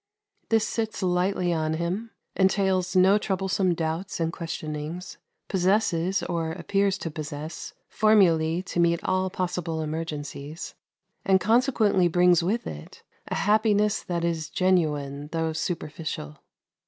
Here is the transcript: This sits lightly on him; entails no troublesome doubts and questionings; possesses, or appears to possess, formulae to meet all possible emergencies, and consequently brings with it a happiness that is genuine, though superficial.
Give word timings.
This 0.49 0.67
sits 0.67 1.03
lightly 1.03 1.53
on 1.53 1.75
him; 1.75 2.09
entails 2.35 2.95
no 2.95 3.19
troublesome 3.19 3.75
doubts 3.75 4.19
and 4.19 4.33
questionings; 4.33 5.19
possesses, 5.47 6.23
or 6.23 6.53
appears 6.53 6.97
to 6.97 7.11
possess, 7.11 7.75
formulae 7.87 8.63
to 8.63 8.79
meet 8.79 9.03
all 9.03 9.29
possible 9.29 9.79
emergencies, 9.79 10.73
and 11.23 11.39
consequently 11.39 12.07
brings 12.07 12.41
with 12.41 12.65
it 12.65 13.03
a 13.27 13.35
happiness 13.35 14.01
that 14.01 14.25
is 14.25 14.49
genuine, 14.49 15.27
though 15.31 15.53
superficial. 15.53 16.39